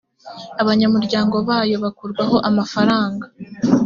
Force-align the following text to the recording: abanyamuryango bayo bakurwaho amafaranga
abanyamuryango 0.61 1.35
bayo 1.49 1.75
bakurwaho 1.83 2.37
amafaranga 2.49 3.25